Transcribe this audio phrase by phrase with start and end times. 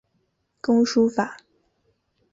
[0.61, 1.37] 工书法。